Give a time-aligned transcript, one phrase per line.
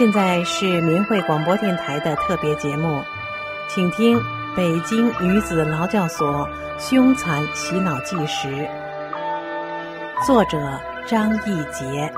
[0.00, 3.02] 现在是明慧广播电台的特别节目，
[3.68, 4.16] 请听
[4.56, 8.48] 《北京女子劳教所凶残洗脑纪实》，
[10.26, 12.10] 作者张义杰。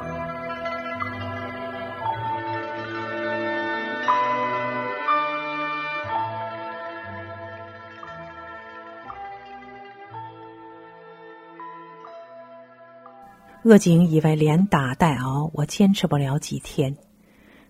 [13.64, 16.96] 恶警以为连打带熬，我坚持不了几天。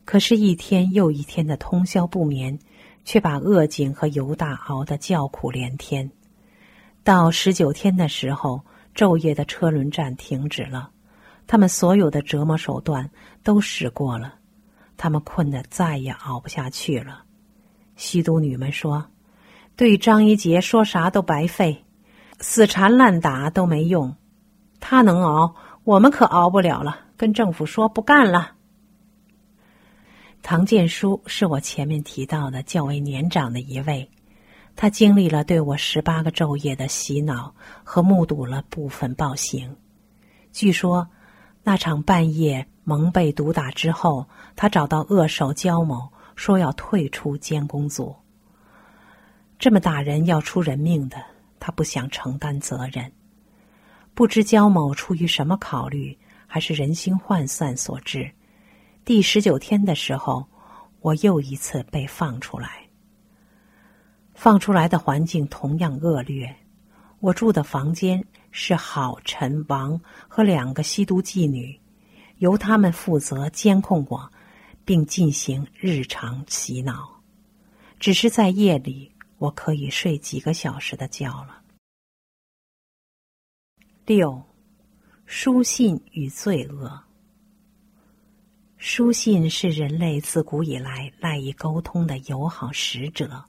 [0.05, 2.59] 可是，一天又一天的通宵不眠，
[3.05, 6.11] 却把恶警和犹大熬得叫苦连天。
[7.05, 8.61] 到十九天的时候，
[8.95, 10.91] 昼夜的车轮战停止了，
[11.47, 13.11] 他们所有的折磨手段
[13.43, 14.35] 都使过了，
[14.97, 17.23] 他们困得再也熬不下去了。
[17.97, 19.07] 吸毒女们说
[19.77, 21.85] ：“对张一杰说啥都白费，
[22.41, 24.17] 死缠烂打都没用，
[24.81, 28.53] 他能熬。”我们可熬不了了，跟政府说不干了。
[30.43, 34.11] 唐建书是我前面提到的较为年长的一位，
[34.75, 39.77] 他经历了对我十八个昼夜的洗脑和目睹了部分暴行。
[40.51, 41.09] 据说
[41.63, 48.15] 那场半夜蒙被毒打之后，他找到恶手焦某，说要退出监工组。
[49.61, 51.17] 这么打人要出人命的，
[51.61, 53.11] 他不想承担责任。
[54.13, 56.19] 不知焦某出于什么考虑，
[56.49, 58.29] 还是人心涣散所致。
[59.05, 60.47] 第十九天的时候，
[61.01, 62.89] 我又一次被放出来。
[64.33, 66.55] 放出来的环境同样恶劣。
[67.19, 71.77] 我住的房间是郝、陈、王和两个吸毒妓女，
[72.39, 74.33] 由他们负责监控我，
[74.85, 77.21] 并进行日常洗脑。
[77.99, 81.61] 只是在夜里，我可以睡几个小时的觉了。
[84.07, 84.41] 六，
[85.27, 87.03] 书信与罪恶。
[88.85, 93.45] 书信是人类自古以来赖以沟通的友好使者，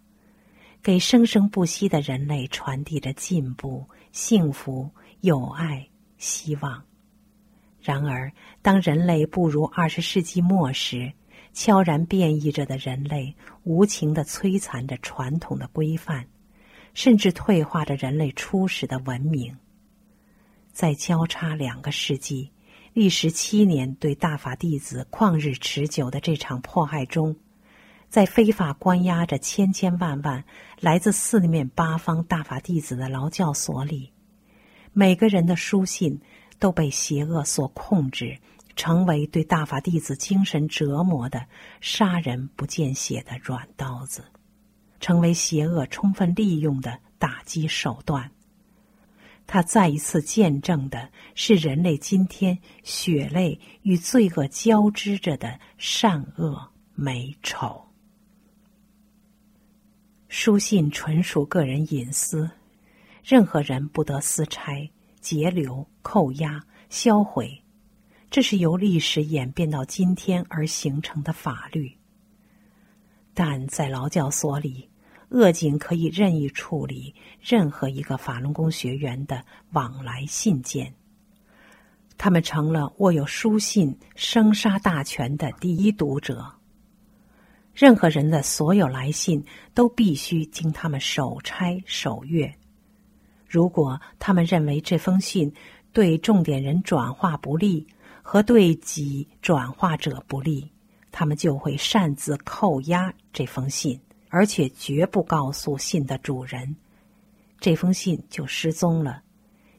[0.84, 4.88] 给生生不息的人类传递着进步、幸福、
[5.22, 5.88] 友爱、
[6.20, 6.84] 希望。
[7.82, 11.12] 然而，当人类步入二十世纪末时，
[11.52, 16.28] 悄然变异着的人类无情的摧残着传统的规范，
[16.94, 19.58] 甚至退化着人类初始的文明。
[20.72, 22.52] 在交叉两个世纪、
[22.94, 27.36] 历时七年对大法弟子旷日持久的这场迫害中，
[28.08, 30.44] 在非法关押着千千万万
[30.80, 34.12] 来自四面八方大法弟子的劳教所里，
[34.92, 36.22] 每个人的书信
[36.60, 38.38] 都被邪恶所控制，
[38.76, 41.48] 成为对大法弟子精神折磨的
[41.82, 44.24] 杀人不见血的软刀子，
[45.00, 48.30] 成为邪恶充分利用的打击手段。
[49.46, 57.84] 他再一次见证的是人类今天血泪与罪恶交织着的善恶美丑。
[60.28, 62.50] 书信纯属个人隐私，
[63.24, 64.90] 任何人不得私拆、
[65.20, 67.62] 截留、扣押、销毁。
[68.32, 71.96] 这是由历史演变到今天而形成的法律。
[73.36, 74.90] 但在劳教所里。
[75.34, 80.94] 恶警可以任意处理任何一个法轮功学员的往来信件，
[82.20, 86.54] 他们成了握有书信生杀大权的第一读者。
[87.74, 89.44] 任何人的所有来信
[89.74, 92.54] 都必须经他们手拆手阅。
[93.48, 95.52] 如果他们认为这封信
[95.92, 97.88] 对重点人转化不利
[98.22, 100.72] 和对己转化者不利，
[101.12, 104.00] 他们就会擅自扣押这封信。
[104.36, 106.76] 而且绝不告诉信的主人，
[107.60, 109.22] 这封信就失踪了。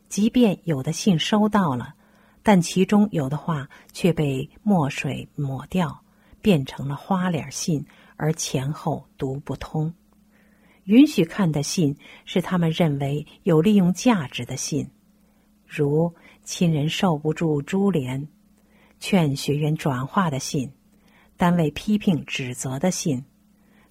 [0.08, 1.94] 即便有的信收到了，
[2.40, 6.04] 但其中有的话却被墨水抹掉，
[6.40, 7.84] 变成了花脸信，
[8.14, 9.92] 而前后读不通。
[10.84, 14.88] 允许看的信是他们认为有利用价值的信，
[15.66, 16.14] 如
[16.44, 18.28] 亲人受不住株连、
[19.00, 20.70] 劝学员转化的信，
[21.36, 23.24] 单位批评指责的信。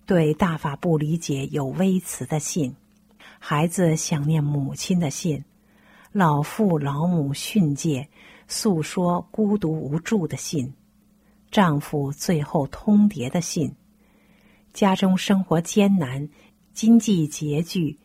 [0.05, 2.75] 对大法不理解有微词的信，
[3.39, 5.43] 孩子想念母亲的信，
[6.11, 8.09] 老父老母训诫
[8.47, 10.73] 诉说孤独无助的信，
[11.49, 13.73] 丈夫最后通牒的信，
[14.73, 16.27] 家中生活艰难，
[16.73, 17.97] 经济拮据，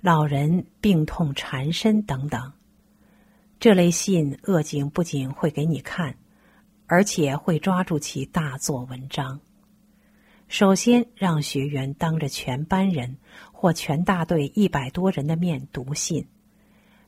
[0.00, 2.52] 老人病痛缠身等等，
[3.60, 6.16] 这类信恶警不仅会给你看，
[6.86, 9.38] 而且会抓住其大做文章。
[10.56, 13.16] 首先，让学员当着全班人
[13.50, 16.24] 或全大队一百多人的面读信，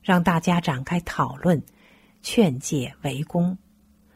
[0.03, 1.63] 让大家展开讨论、
[2.21, 3.57] 劝诫、围攻。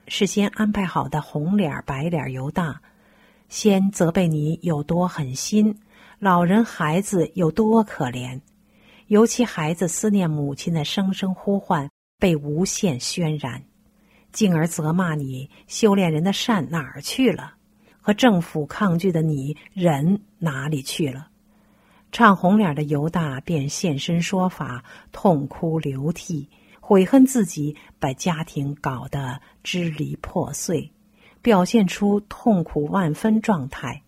[0.05, 2.81] 事先安排好的红脸、白脸犹大
[3.47, 5.79] 先责备你有多狠心，
[6.19, 8.41] 老人孩子有多可怜，
[9.07, 11.89] 尤其孩子思念母亲的声声呼唤
[12.19, 13.63] 被无限渲染，
[14.33, 17.53] 进而责骂你修炼人的善哪儿去了，
[18.01, 21.27] 和政府抗拒的你人哪里去了？
[22.11, 24.83] 唱红脸的犹大便现身说法，
[25.13, 26.49] 痛哭流涕，
[26.81, 30.91] 悔恨自己把家庭搞得支离破碎。
[31.41, 34.03] 表现出痛苦万分状态，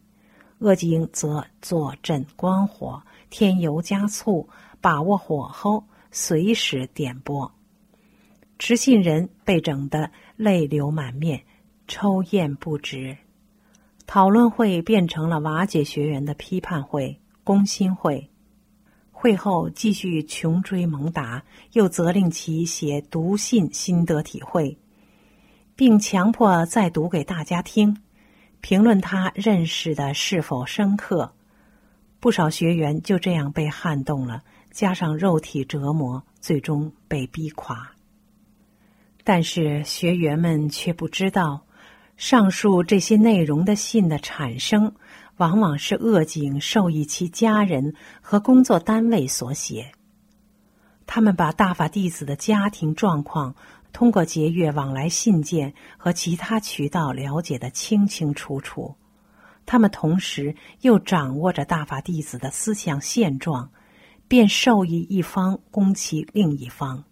[0.60, 3.01] 恶警则坐镇关火，
[3.31, 4.48] 添油加醋，
[4.80, 7.51] 把握火候，随时点拨。
[8.60, 11.44] 持信人被整得泪流满面，
[11.88, 13.18] 抽咽不止。
[14.06, 18.30] 讨论会变成了瓦解学员的批判会、攻心会。
[19.12, 24.78] 会后继续穷追猛打，又责令其写读信心得体会。
[25.76, 27.98] 并强迫再读给大家听，
[28.62, 31.34] 评论他认识的是否深刻。
[32.20, 37.92] 不少学员就这样被撼动了，加上肉体折磨，最终被逼垮。
[39.24, 41.62] 但是学员们却不知道，
[42.18, 44.94] 上述这些内容的信的产生，
[45.38, 49.92] 往往是恶警授意其家人和工作单位所写。
[51.06, 53.56] 他们把大法弟子的家庭状况。
[53.92, 58.95] 通过节约往来信件和其他渠道了解的清清楚楚，
[59.68, 63.69] 他们同时又掌握着大法弟子的思想现状，
[64.27, 67.04] 便授意一方攻其另一方。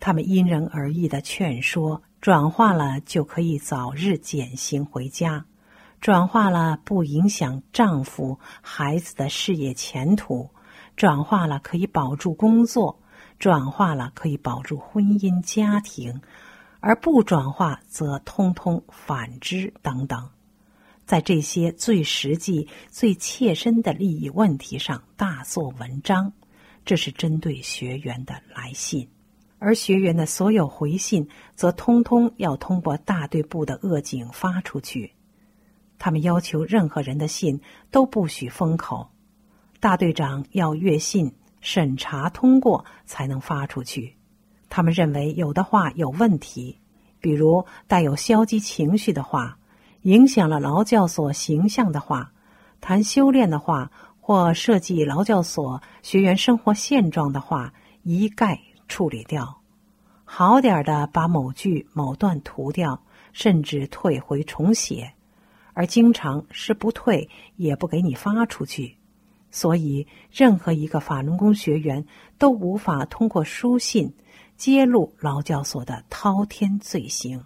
[0.00, 5.46] 他们因人而异的劝说，转化了就可以早日减刑回家，
[6.00, 10.50] 转化了不影响丈夫孩子的事业前途，
[10.96, 13.00] 转化了可以保住工作。
[13.38, 16.20] 转化了可以保住婚姻家庭，
[16.80, 20.28] 而不转化则通通反之等等，
[21.06, 26.30] 在这些最实际、最切身的利益问题上大做文章，
[26.84, 29.08] 这是针对学员的来信，
[29.60, 35.12] 而学员的所有回信则通通要通过大队部的恶警发出去。
[36.00, 37.60] 他们要求任何人的信
[37.92, 39.10] 都不许封口，
[39.78, 41.32] 大队长要阅信。
[41.62, 44.16] 审查通过才能发出去。
[44.70, 46.78] 他们认为有的话有问题，
[47.20, 49.58] 比如带有消极情绪的话，
[50.00, 52.32] 影响了劳教所形象的话，
[52.80, 53.92] 谈修炼的话，
[54.22, 57.74] 或涉及劳教所学员生活现状的话，
[58.04, 58.58] 一概
[58.90, 59.62] 处理掉。
[60.24, 63.00] 好点的，把某句某段涂掉，
[63.32, 65.12] 甚至退回重写；
[65.72, 68.96] 而经常是不退，也不给你发出去。
[69.52, 72.04] 所以，任何一个法轮功学员
[72.36, 74.12] 都无法通过书信
[74.56, 77.44] 揭露劳教所的滔天罪行。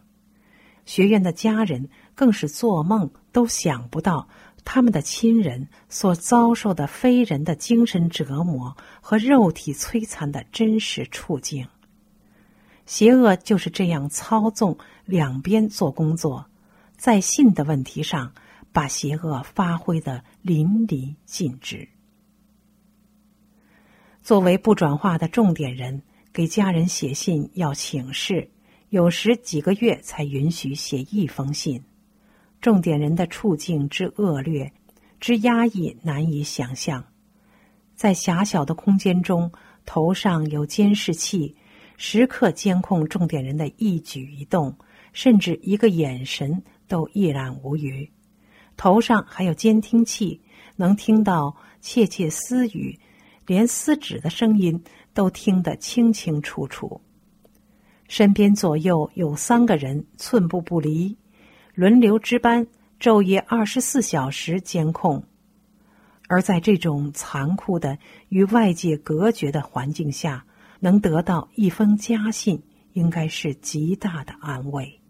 [0.84, 4.28] 学员的家人更是做梦都想不到，
[4.64, 11.68] 他们的亲人所遭受的非人的精神折磨和肉体摧残的真实处境。
[12.86, 16.46] 邪恶就是这样操纵两边做工作，
[16.96, 18.32] 在信的问题上，
[18.72, 21.88] 把邪恶发挥的淋漓尽致。
[24.22, 28.50] 作为不转化的重点人，给家人写信要请示，
[28.88, 31.82] 有时几个月才允许写一封信。
[32.64, 34.72] 重点人的处境之恶劣、
[35.20, 37.04] 之压抑，难以想象。
[37.94, 39.52] 在狭小的空间中，
[39.84, 41.54] 头上有监视器，
[41.98, 44.74] 时刻监控重点人的一举一动，
[45.12, 48.10] 甚至一个眼神都一览无余。
[48.78, 50.40] 头上还有监听器，
[50.76, 52.98] 能听到窃窃私语。
[53.46, 56.98] 连撕纸的声音都听得清清楚楚。
[58.08, 61.14] 身边左右有三个人寸步不离，
[61.74, 62.66] 轮流值班，
[63.00, 65.24] 昼夜二十四小时监控。
[66.28, 70.46] 而在这种残酷的与外界隔绝的环境下，
[70.80, 72.62] 能得到一封家信，
[72.92, 75.00] 应该是极大的安慰。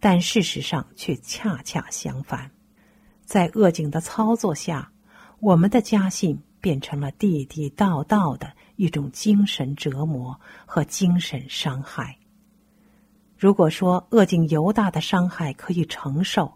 [0.00, 2.50] 但事实上却恰恰相反，
[3.24, 4.92] 在恶警的操作下，
[5.40, 6.42] 我们的家信。
[6.64, 12.16] 变成了地地道道的一种精神折磨和精神伤害。
[13.36, 16.52] 如果说恶境犹大的伤害可以承受，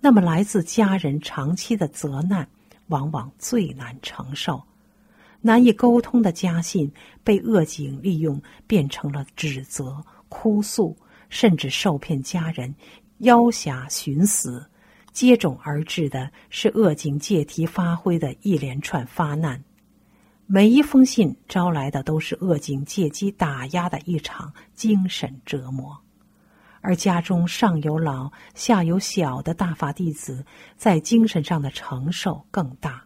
[0.00, 2.48] 那么来自家人长期的责难
[2.88, 4.62] 往往最难承受。
[5.40, 6.92] 难以沟通的家信
[7.24, 10.96] 被恶警利用，变成了指责、哭诉，
[11.30, 12.74] 甚至受骗家人
[13.18, 14.66] 要挟寻死。
[15.12, 19.60] 接踵而至的是恶警借题发挥的一连串发难，
[20.46, 25.98] 每一封信招来的都是恶警借机打压的一场精神折磨，
[26.80, 30.44] 而家中上有老下有小的大法弟子，
[30.76, 33.04] 在精神上的承受更大。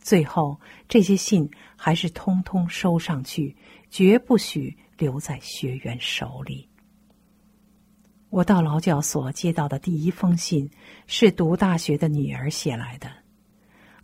[0.00, 3.56] 最后，这些信还是通通收上去，
[3.90, 6.68] 绝不许留在学员手里。
[8.30, 10.68] 我到劳教所接到的第一封信，
[11.06, 13.10] 是读大学的女儿写来的。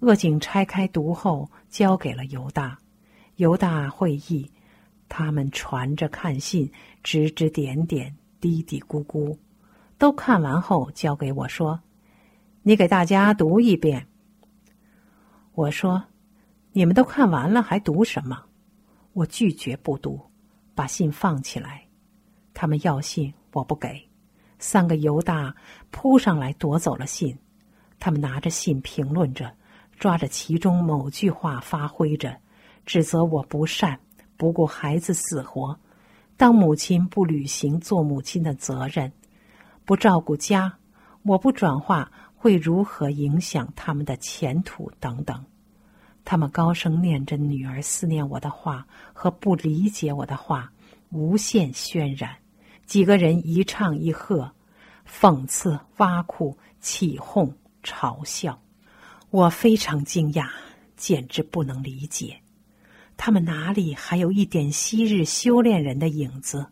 [0.00, 2.78] 恶警拆开读后，交给了犹大。
[3.36, 4.50] 犹大会意，
[5.08, 6.70] 他们传着看信，
[7.02, 8.14] 指指点点。
[8.44, 9.38] 嘀嘀咕咕，
[9.96, 11.80] 都看完后交给我说
[12.60, 14.06] ：“你给大家读一遍。”
[15.56, 16.04] 我说
[16.72, 18.44] ：“你们都看完了，还读什么？”
[19.14, 20.20] 我拒绝不读，
[20.74, 21.88] 把信放起来。
[22.52, 23.98] 他们要信，我不给。
[24.58, 25.54] 三个犹大
[25.90, 27.34] 扑上来夺走了信，
[27.98, 29.50] 他们拿着信评论着，
[29.98, 32.38] 抓着其中某句话发挥着，
[32.84, 33.98] 指责我不善，
[34.36, 35.80] 不顾孩子死活。
[36.36, 39.12] 当母亲不履行做母亲的责任，
[39.84, 40.76] 不照顾家，
[41.22, 45.44] 我不转化会如何影响他们的前途等等。
[46.24, 50.72] 他们高声念着女儿思念我的话和不理解我的话，
[51.10, 52.36] 无限渲染。
[52.86, 54.50] 几个人一唱一和，
[55.08, 58.60] 讽刺、挖苦、起哄、嘲笑。
[59.30, 60.48] 我非常惊讶，
[60.96, 62.40] 简直不能理解。
[63.16, 66.66] 他们哪里还有一点昔日修炼人的影子？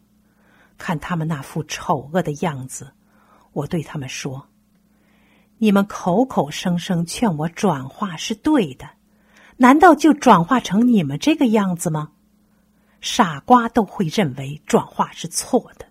[0.79, 2.93] 看他们那副丑恶的样子，
[3.53, 4.49] 我对他们说
[5.59, 8.89] ：“你们口口声声劝我转化是对的，
[9.59, 12.13] 难道就转化成你们这个样子吗？
[13.01, 15.87] 傻瓜都会认为转化是错的。”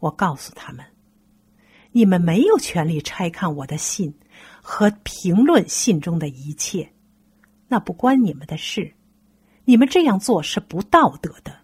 [0.00, 0.84] 我告诉他们
[1.92, 4.14] ：“你们没有权利拆看我的信
[4.60, 6.92] 和评论信中的一切，
[7.68, 8.94] 那不关你们的事。”
[9.64, 11.54] 你们这样做是不道德的。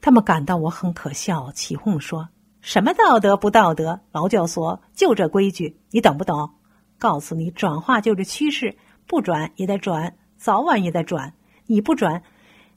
[0.00, 2.28] 他们感到我很可笑，起哄说
[2.60, 4.00] ：“什么道德不道德？
[4.12, 6.54] 劳教所就这规矩，你懂不懂？
[6.98, 11.34] 告诉你，转化就是趋势，不转也得转，早晚也得转。
[11.66, 12.22] 你不转，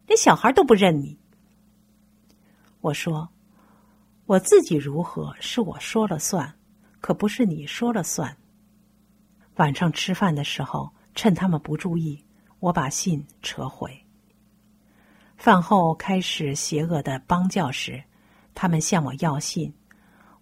[0.08, 1.18] 连小孩都不认你。”
[2.82, 3.30] 我说
[4.26, 6.56] ：“我自己如何是我说了算，
[7.00, 8.38] 可不是你说了算。”
[9.58, 12.24] 晚上吃饭的时候，趁他们不注意。
[12.62, 13.92] 我把信撤回。
[15.36, 18.04] 饭后开始邪恶的帮教时，
[18.54, 19.74] 他们向我要信，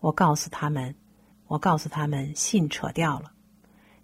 [0.02, 0.94] 我告诉他们，
[1.48, 3.32] 我告诉他们信扯掉了。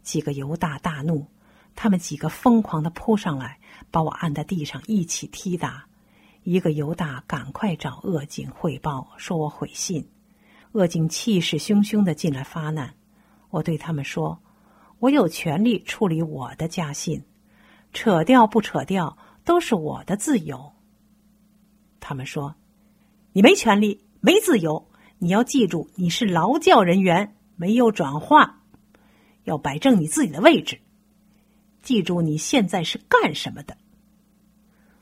[0.02, 1.28] 几个犹大大怒，
[1.76, 3.60] 他们几个疯狂的扑上来，
[3.92, 5.86] 把我按在地上一起踢打。
[6.44, 10.10] 一个犹大赶快找恶警汇报，说我毁信。
[10.72, 12.94] 恶警气势汹汹的进来发难，
[13.50, 14.42] 我对他们说，
[15.00, 17.22] 我有权利处理我的家信。
[17.96, 20.74] 扯掉不扯掉都是我的自由。
[22.02, 22.56] 他们说
[23.32, 24.88] ：“你没权利，没自由。
[25.18, 28.62] 你要记住，你是劳教人员，没有转化，
[29.46, 30.82] 要摆正你自己的位置。
[31.82, 33.78] 记住，你现在是干什么的？”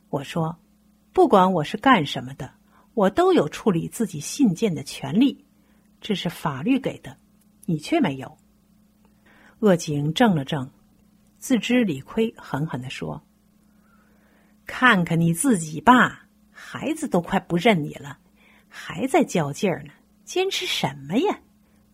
[0.09, 0.59] 我说
[1.11, 2.53] ：“不管我是干什么的，
[2.93, 5.43] 我都有处理自己信件的权利，
[5.99, 7.17] 这是法律给的，
[7.65, 8.37] 你却没有。”
[9.61, 10.69] 恶警怔了怔。
[11.43, 13.21] 自知理亏，狠狠的说
[14.65, 18.17] ：“看看你自己吧，孩子都快不认你了，
[18.69, 19.91] 还在较劲儿呢，
[20.23, 21.41] 坚持什么呀？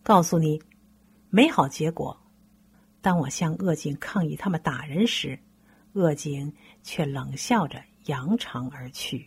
[0.04, 0.62] 告诉你，
[1.30, 2.16] 没好结果。
[3.00, 5.36] 当我向恶警抗议他们打人时，
[5.94, 6.54] 恶警
[6.84, 9.26] 却冷笑着扬长而去。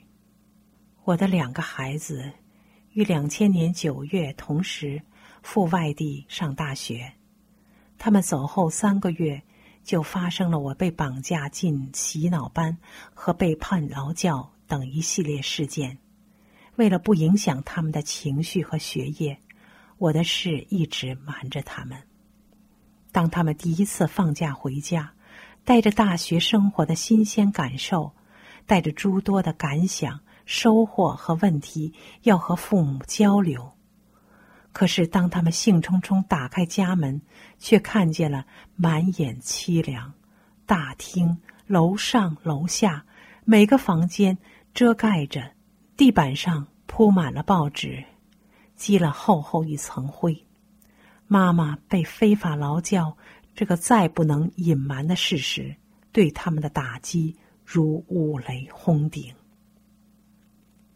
[1.03, 2.31] 我的两个孩子
[2.93, 5.01] 于两千年九月同时
[5.41, 7.11] 赴外地上大学，
[7.97, 9.43] 他们走后三个月。”
[9.83, 12.77] 就发生了我被绑架进洗脑班
[13.13, 15.97] 和被判劳教等一系列事件。
[16.75, 19.39] 为了不影响他们的情绪和学业，
[19.97, 21.97] 我的事一直瞒着他们。
[23.11, 25.13] 当他们第一次放假回家，
[25.63, 28.13] 带着大学生活的新鲜感受，
[28.65, 33.73] 带着诸多的感想、收获和问题，要和父母交流。
[34.73, 37.21] 可是，当他们兴冲冲打开家门，
[37.59, 38.43] 却看见了
[38.75, 40.11] 满眼凄凉。
[40.65, 41.37] 大厅、
[41.67, 43.05] 楼上、楼下，
[43.45, 44.35] 每个房间
[44.73, 45.51] 遮盖着，
[45.95, 48.03] 地板上铺满了报纸，
[48.75, 50.43] 积了厚厚一层灰。
[51.27, 53.15] 妈妈被非法劳教，
[53.53, 55.75] 这个再不能隐瞒的事实，
[56.11, 59.31] 对他们的打击如五雷轰顶。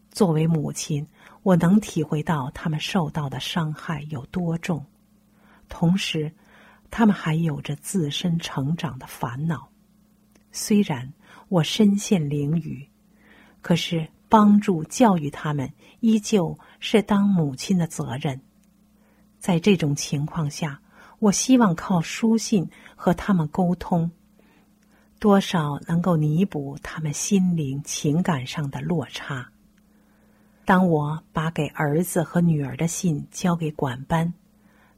[0.09, 1.07] 作为母亲。
[1.47, 4.85] 我能体会到他们受到的伤害有多重，
[5.69, 6.29] 同时，
[6.91, 9.69] 他们还有着自身成长的烦恼。
[10.51, 11.13] 虽然
[11.47, 12.89] 我身陷囹圄，
[13.61, 18.41] 可是帮助、教育他们，依旧是当母亲的责任。
[19.39, 20.81] 在这种情况下，
[21.19, 24.11] 我希望靠书信和他们沟通，
[25.17, 29.49] 多少能够弥补他们心灵、情感上的落差。
[30.67, 34.33] 当我把给儿子和女儿的信交给管班，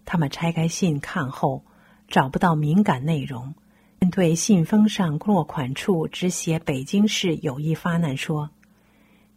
[0.04, 1.64] 他们拆开信看后，
[2.08, 3.54] 找不到敏感内容。
[4.00, 8.50] 面对信封上落款处只写北京市有意发难，说：“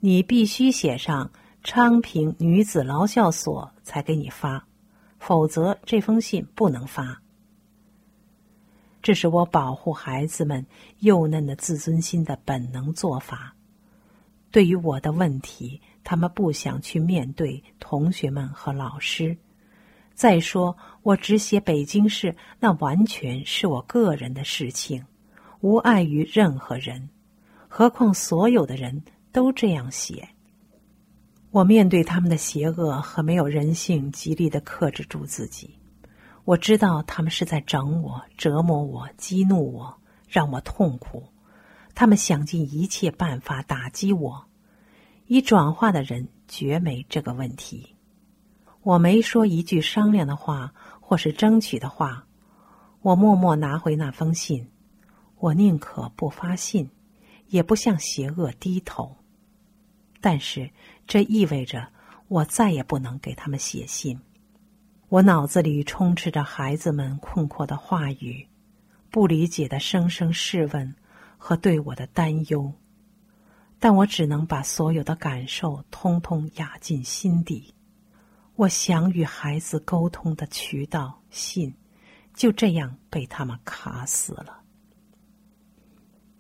[0.01, 1.31] 你必须写上
[1.63, 4.67] 昌平女子劳教所才给你发，
[5.19, 7.21] 否则这封信不能发。”
[9.03, 10.65] 这是我保护孩子们
[11.01, 13.55] 幼嫩的自尊心的本能做法。
[14.53, 19.37] 对于我的问题，他们不想去面对同学们和老师。
[20.15, 25.03] 再说，我只写北京市，那完全是我个人的事情，
[25.61, 27.09] 无碍于任何人。
[27.67, 30.29] 何况所有的人都这样写。
[31.51, 35.79] 我面对他们的邪恶和没有人性，极力的克制住自己。
[36.45, 41.25] 我知道他们是在整我、折磨我、激怒我，让我痛苦。
[41.95, 44.47] 他们想尽一切办法打击我。
[45.27, 47.95] 已转化的人绝没这个问题。
[48.83, 52.27] 我没说一句商量的话，或是争取的话。
[53.01, 54.69] 我默默拿回那封信。
[55.39, 56.89] 我宁可不发信，
[57.49, 59.17] 也不向邪恶低头。
[60.21, 60.71] 但是
[61.07, 61.89] 这意味着
[62.29, 64.21] 我再也不能给他们写信。
[65.09, 68.47] 我脑子里充斥着孩子们困惑的话语，
[69.11, 70.95] 不理解的声声试问
[71.45, 72.73] 和对我的担忧。
[73.81, 77.75] 但我只能把所有的感受通通压进心底。
[78.55, 81.75] 我想与孩子沟通的渠道信，
[82.33, 84.63] 就这样被他们卡死了。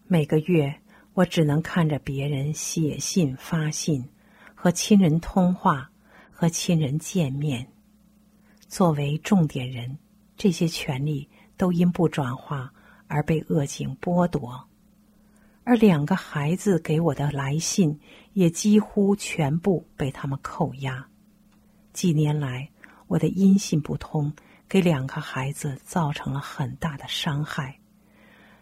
[0.07, 0.73] 每个月，
[1.15, 4.09] 我只能看着别人写信、发信，
[4.55, 5.91] 和亲人通话，
[6.31, 7.67] 和亲人见面。
[8.69, 9.99] 作为重点人，
[10.37, 12.73] 这些权利都因不转化
[13.09, 14.69] 而被恶警剥夺，
[15.64, 18.01] 而两个孩子给我的来信，
[18.33, 21.07] 也几乎全部被他们扣押。
[21.92, 22.68] 几年来，
[23.07, 24.33] 我的音信不通，
[24.68, 27.79] 给两个孩子造成了很大的伤害。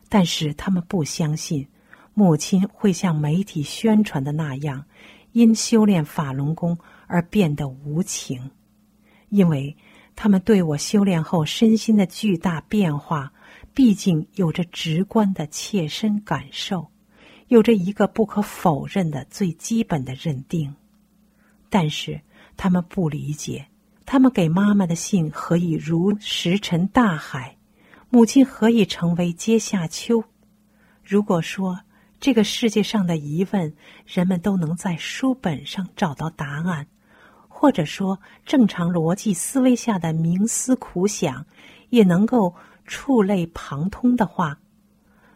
[0.09, 1.69] 但是他们不相信
[2.13, 4.85] 母亲会像媒体宣传的那样，
[5.33, 8.51] 因修炼法轮功而变得无情。
[9.29, 9.77] 因为
[10.23, 13.33] 他们对我修炼后身心的巨大变化，
[13.73, 16.87] 毕竟有着直观的切身感受，
[17.49, 20.75] 有着一个不可否认的最基本的认定。
[21.71, 22.21] 但是。
[22.55, 23.67] 他们不理解，
[24.05, 27.57] 他们给妈妈的信何以如石沉大海？
[28.11, 30.23] 母亲何以成为阶下囚？
[31.03, 31.81] 如果说
[32.21, 33.73] 这个世界上的疑问，
[34.05, 36.87] 人们都能在书本上找到答案，
[37.61, 41.45] 或者说正常逻辑思维下的冥思苦想
[41.91, 42.55] 也能够
[42.87, 44.59] 触类旁通的话，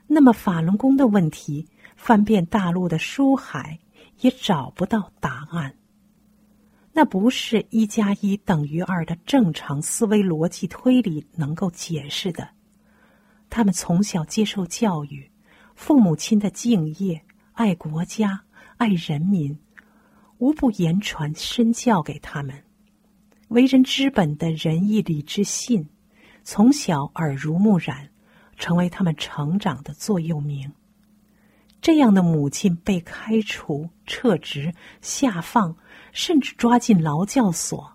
[0.06, 3.78] 那么法轮功的问题，翻遍大陆的书海
[4.20, 5.74] 也找不到答案。
[6.94, 12.48] 那不是一加一等于二的正常思维逻辑推理能够解释的。
[13.50, 15.30] 他们从小接受教育，
[15.74, 17.20] 父母亲的敬业、
[17.52, 18.40] 爱国家、
[18.78, 19.58] 爱人民，
[20.38, 22.64] 无不言传身教给他们。
[23.48, 25.88] 为人之本的仁义礼智信，
[26.42, 28.10] 从小耳濡目染，
[28.56, 30.72] 成为他们成长的座右铭。
[31.80, 35.76] 这样的母亲被开除、撤职、下放。
[36.12, 37.92] 甚至抓进劳教所，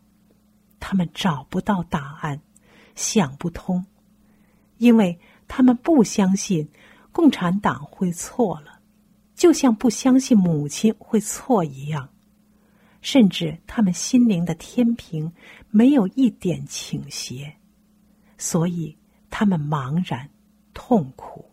[0.77, 2.41] 他们找不到答案，
[2.93, 3.85] 想不通，
[4.77, 6.69] 因为他们不相信
[7.13, 8.81] 共产党会错了，
[9.35, 12.09] 就像不相信母亲会错一样，
[13.01, 15.31] 甚至他们心灵的天平
[15.69, 17.55] 没有一点倾斜，
[18.37, 18.97] 所以
[19.29, 20.29] 他们茫然
[20.73, 21.45] 痛苦。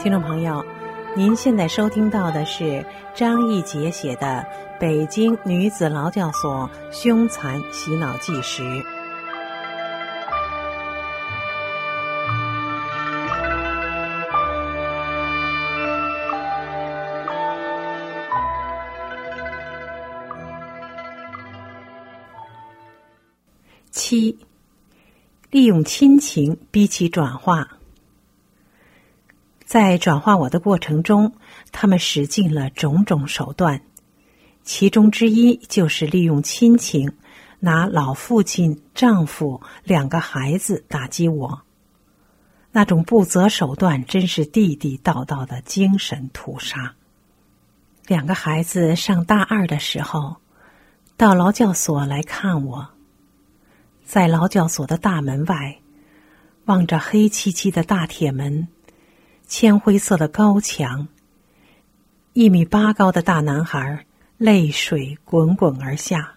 [0.00, 0.64] 听众朋友，
[1.16, 4.46] 您现在收听到的是张义杰写的
[4.78, 8.62] 《北京女子劳教所凶残洗脑纪实》
[24.08, 24.38] 七，
[25.50, 27.76] 利用亲情逼其转化。
[29.66, 31.34] 在转化我的过程中，
[31.72, 33.82] 他们使尽了种种手段，
[34.62, 37.12] 其中之一就是利用亲情
[37.60, 41.60] 拿老父亲、丈夫、两个孩子打击我。
[42.72, 46.94] 那种不择手段，真是地地道道的精神屠杀。
[48.06, 50.36] 两个孩子上大二的时候，
[51.18, 52.88] 到劳教所来看我。
[54.08, 55.80] 在劳教所的大门外，
[56.64, 58.66] 望着黑漆漆的大铁门、
[59.46, 61.06] 铅灰色的高墙，
[62.32, 64.06] 一米八高的大男孩
[64.38, 66.36] 泪水滚滚而下。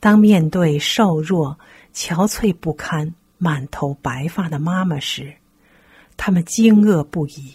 [0.00, 1.58] 当面对瘦弱、
[1.92, 5.34] 憔悴不堪、满头白发的妈妈时，
[6.16, 7.54] 他们惊愕不已。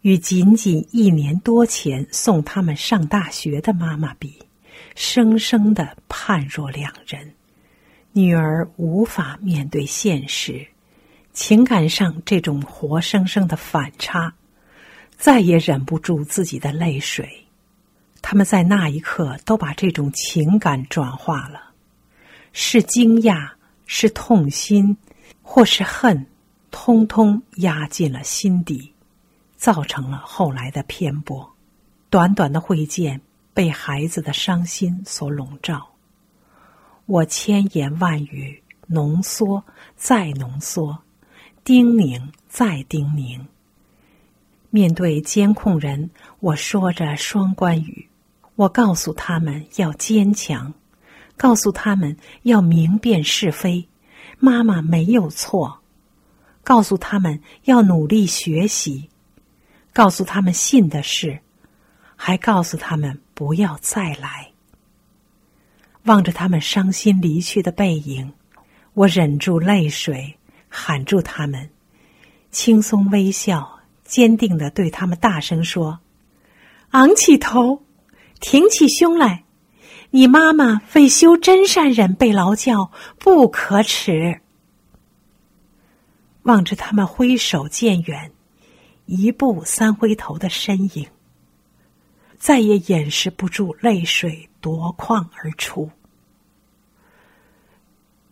[0.00, 4.38] 与仅仅一年多前送他们上大学的妈妈比，
[4.94, 7.35] 生生的判若两人。
[8.16, 10.66] 女儿无法面对现实，
[11.34, 14.32] 情感上这种活生生的反差，
[15.18, 17.28] 再也忍不住自己的泪水。
[18.22, 21.60] 他们在那一刻都把这种情感转化了，
[22.54, 23.50] 是惊讶，
[23.84, 24.96] 是痛心，
[25.42, 26.26] 或是恨，
[26.70, 28.94] 通通压进了心底。
[29.56, 31.54] 造成了后来的偏颇。
[32.08, 33.20] 短短的会见
[33.52, 35.95] 被孩子的伤心所笼罩。
[37.06, 39.64] 我千言万语浓缩
[39.94, 40.98] 再浓缩，
[41.64, 43.40] 叮咛再叮咛。
[44.70, 48.08] 面对监控人，我说着双关语。
[48.56, 50.74] 我告诉他们要坚强，
[51.36, 53.88] 告诉他们要明辨是非，
[54.38, 55.80] 妈妈没有错。
[56.64, 59.08] 告诉他们要努力学习。
[59.92, 61.38] 告诉他们信的事，
[62.16, 64.50] 还告诉他们不要再来。
[66.06, 68.32] 望着他们伤心离去的背影，
[68.94, 70.36] 我忍住泪水，
[70.68, 71.68] 喊住他们，
[72.50, 76.00] 轻松微笑，坚定的对他们大声说
[76.92, 77.82] ：“昂起头，
[78.40, 79.44] 挺起胸来，
[80.10, 84.40] 你妈妈为修真善忍被劳教，不可耻。”
[86.44, 88.32] 望着他们挥手渐远。
[89.08, 91.06] 一步三回头的身影，
[92.38, 95.88] 再也掩饰不住泪水夺眶而出。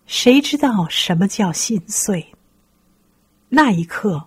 [0.05, 2.35] 谁知道什么叫心碎？
[3.51, 4.27] 那一刻，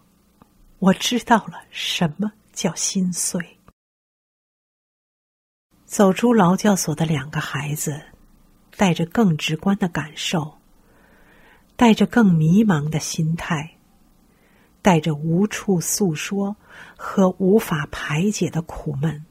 [0.80, 3.58] 我知道了什么叫心碎。
[5.84, 8.02] 走出劳教所的两个孩子，
[8.78, 10.60] 带着更直观的感受，
[11.76, 13.74] 带着更迷茫的心态。
[14.82, 16.56] 带着无处诉说
[16.96, 19.26] 和无法排解的苦闷，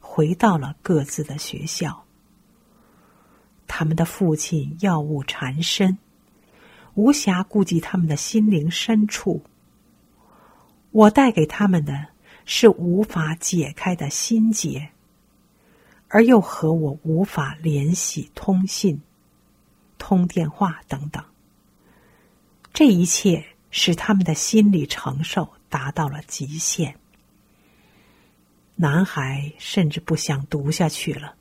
[0.00, 2.07] 回到了各自的学校。
[3.68, 5.96] 他们的父亲药物缠身，
[6.94, 9.44] 无暇顾及他们的心灵深处。
[10.90, 12.08] 我带给他们的
[12.44, 14.88] 是无法解开的心结，
[16.08, 19.00] 而又和我无法联系、通信、
[19.98, 21.22] 通电话等等。
[22.72, 23.44] 这一切。
[23.70, 26.96] 使他们的心理承受达到了极限。
[28.76, 31.34] 男孩甚至不想读下去了。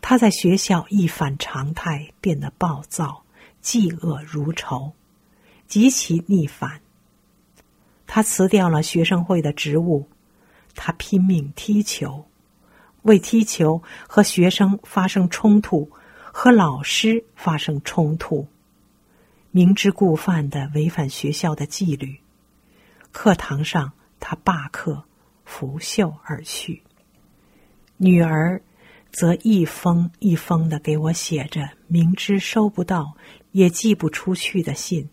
[0.00, 3.24] 他在学校一反常态，变得暴躁、
[3.62, 4.92] 嫉恶如仇，
[5.66, 6.80] 极其逆反。
[8.06, 10.08] 他辞掉了学生会的职务，
[10.74, 12.26] 他拼命踢球，
[13.02, 15.88] 为踢球和学生发生冲突，
[16.32, 18.48] 和老师发生冲突。
[19.52, 22.18] 明知故犯的违反学校的纪律，
[23.12, 25.04] 课堂上他罢课，
[25.44, 26.82] 拂袖而去。
[27.96, 28.62] 女儿
[29.12, 33.16] 则一封一封的给我写着明知收不到
[33.52, 35.08] 也寄不出去的信。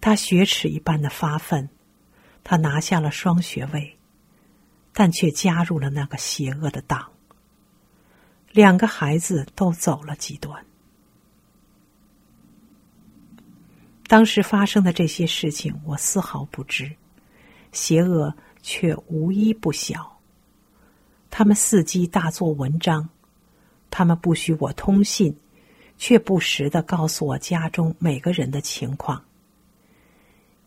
[0.00, 1.68] 他雪耻一般的发愤，
[2.44, 3.96] 他拿下了双学位，
[4.92, 7.10] 但却加入了那个邪恶的党。
[8.52, 10.64] 两个孩子都走了极端。
[14.06, 16.92] 当时发生的这些事情，我丝毫不知，
[17.72, 20.17] 邪恶却无一不晓。
[21.30, 23.08] 他们伺机大做文章，
[23.90, 25.36] 他们不许我通信，
[25.96, 29.22] 却不时的告诉我家中每个人的情况。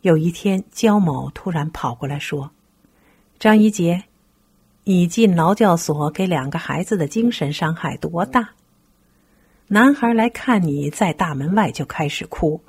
[0.01, 2.51] 有一天，焦某突然跑过来说
[3.39, 4.03] ：“张一杰，
[4.83, 8.49] 你进劳教所给两个孩子的精神伤害多大？
[9.67, 12.61] 男孩来看你在大门外就开始哭。”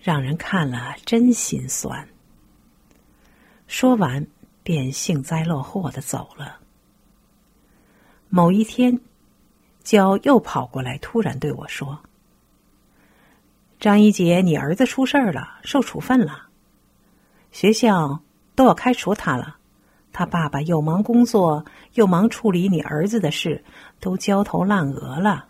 [0.00, 2.06] 让人看了真心酸。
[3.66, 4.26] 说完，
[4.62, 6.60] 便幸灾乐祸的走了。
[8.36, 8.98] 某一天，
[9.84, 12.00] 娇又跑过来，突然对我说
[13.78, 16.48] ：“张一杰，你儿子出事儿了，受处分了，
[17.52, 18.18] 学校
[18.56, 19.58] 都要开除他了。
[20.12, 23.62] 他爸爸又忙工作，又忙处理你儿子的事，
[24.00, 25.46] 都焦头烂额了。”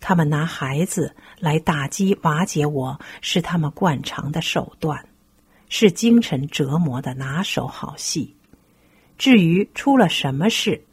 [0.00, 5.02] 他们拿孩子来打击瓦解我，是他们惯常的手段，
[5.70, 8.35] 是精神折磨的拿手好戏。
[9.18, 10.84] 至于出了什么事，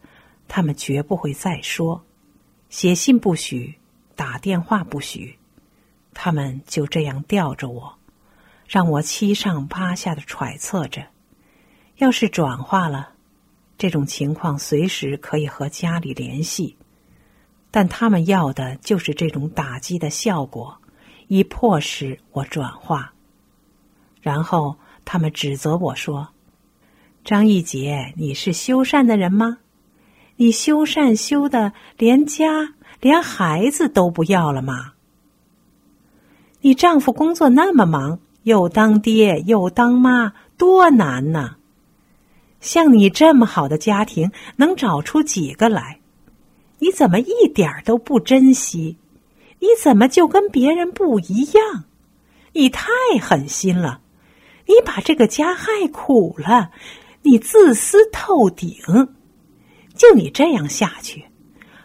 [0.47, 2.03] 他们绝不会再说。
[2.69, 3.75] 写信不许，
[4.15, 5.37] 打电话不许，
[6.13, 7.97] 他们就这样吊着我，
[8.67, 11.05] 让我七上八下的揣测着。
[11.97, 13.11] 要是转化了，
[13.77, 16.75] 这种情况随时可以和家里联系。
[17.69, 20.79] 但他们要的就是这种打击的效果，
[21.27, 23.13] 以迫使我转化。
[24.21, 26.27] 然后他们指责我说
[27.23, 29.59] ：“张义杰，你是修善的人吗？
[30.35, 34.91] 你修善修的连家连孩子都不要了吗？
[36.59, 41.55] 你丈夫工作那么忙，又当爹又当妈，多难呐！
[42.59, 45.99] 像你这么好的家庭，能找出几个来？”
[46.79, 48.97] 你怎么一点都不珍惜？
[49.59, 51.85] 你怎么就跟别人不一样？
[52.51, 52.89] 你太
[53.21, 54.01] 狠心了！
[54.65, 56.71] 你把这个家害苦了，
[57.23, 58.75] 你自私透顶！
[59.95, 61.25] 就你这样下去，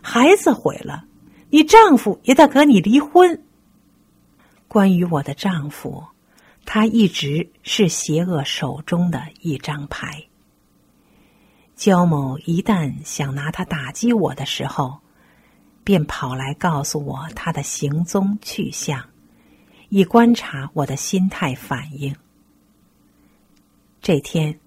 [0.03, 1.05] 孩子毁了，
[1.51, 3.45] 你丈夫也得和你离婚。
[4.67, 6.05] 关于我的丈夫，
[6.65, 10.25] 他一直是邪恶手中的一张牌。
[11.77, 14.99] 焦某一旦想拿他打击我的时候，
[15.85, 19.09] 便跑来告诉我他的行踪去向，
[19.89, 22.15] 以观察我的心态反应。
[24.03, 24.59] 这天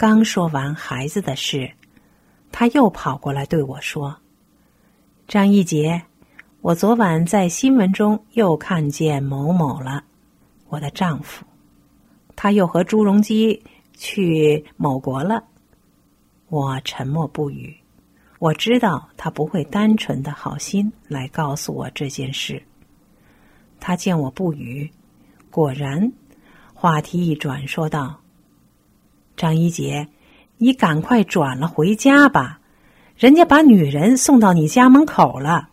[0.00, 1.70] 刚说完孩子的事，
[2.50, 4.16] 他又跑过来对我说
[5.28, 6.00] ：“张一杰，
[6.62, 10.02] 我昨晚在新闻中又看见某某了，
[10.70, 11.44] 我的丈夫，
[12.34, 15.44] 他又和朱镕基去某国了。”
[16.48, 17.76] 我沉默不语，
[18.38, 22.62] 我知道他不会单纯的好心来告诉我这件事。
[23.78, 24.90] 他见我不语，
[25.50, 26.10] 果然，
[26.72, 28.18] 话题一转，说道
[29.40, 30.06] ：“张一杰，
[30.58, 32.60] 你赶快转了回家吧，
[33.16, 35.70] 人家把女人送到你家门口了，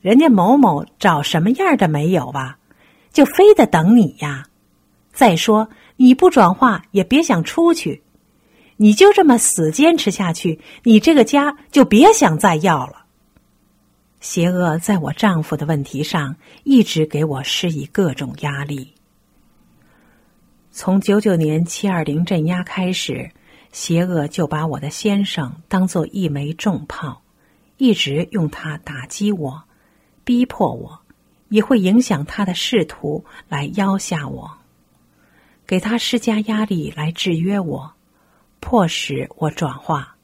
[0.00, 2.56] 人家某某找什么样的没有啊，
[3.12, 4.46] 就非得等你呀。
[5.12, 8.00] 再说你不转化，也别想出去。”
[8.76, 13.06] 你就这么死坚持下去，你这个家就别想再要了。
[14.20, 18.93] 邪恶在我丈夫的问题上一直给我施以各种压力。
[20.76, 23.30] 从九九年七二零镇压开始，
[23.70, 27.22] 邪恶就把我的先生当做一枚重炮，
[27.76, 29.62] 一直用它打击我，
[30.24, 31.00] 逼迫我，
[31.48, 34.50] 也会影响他的仕途来要挟我，
[35.64, 37.92] 给他施加压力来制约我。
[38.58, 40.16] 迫使我转化，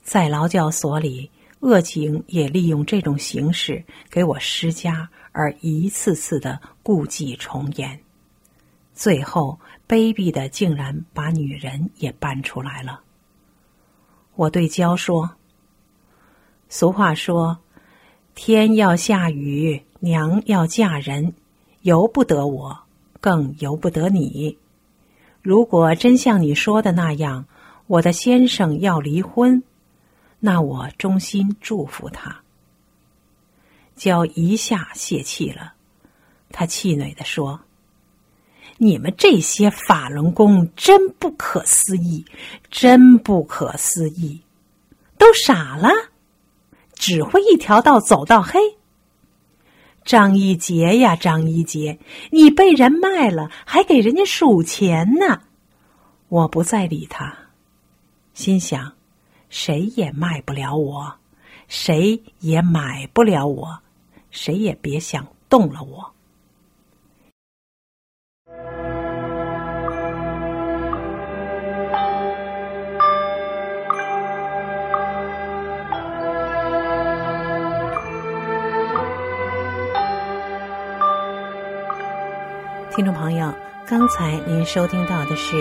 [0.00, 8.00] 在劳教所里，恶警也利用这种形式给我施加，而一次次的故伎重演，
[9.00, 9.58] 最后
[9.88, 13.00] 卑鄙的竟然把女人也搬出来了。
[14.34, 15.36] 我对娇说
[16.68, 17.60] ：“俗话说，
[18.34, 21.32] 天要下雨，娘要嫁人，
[21.80, 22.78] 由不得我，
[23.22, 24.58] 更由不得你。”
[25.40, 27.46] 如果真像你说的那样，
[27.86, 29.62] 我的先生要离婚，
[30.40, 32.42] 那我衷心祝福他。
[33.96, 35.72] 娇一下泄气了，
[36.50, 37.60] 他气馁的说
[38.82, 42.24] ：“你们这些法轮功真不可思议，
[42.70, 44.40] 真不可思议，
[45.18, 45.90] 都傻了，
[46.94, 48.58] 只会一条道走到黑。”
[50.02, 51.98] 张一杰呀，张一杰，
[52.30, 55.42] 你被人卖了，还给人家数钱呢！
[56.28, 57.36] 我不再理他，
[58.32, 58.94] 心想：
[59.50, 61.16] 谁也卖不了我，
[61.68, 63.78] 谁也买不了我，
[64.30, 66.14] 谁也别想动了我。
[83.00, 83.50] 听众朋友，
[83.86, 85.56] 刚才您收听到的是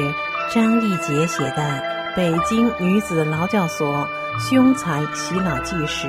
[0.54, 1.82] 张义杰写的
[2.14, 4.06] 《北京女子劳教所
[4.38, 6.08] 凶残洗脑纪实》，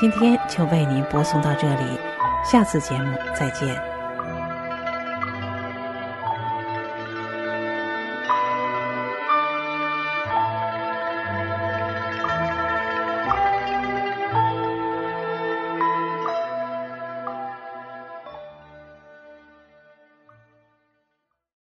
[0.00, 2.00] 今天就为您播送到这里，
[2.44, 3.91] 下次节目再见。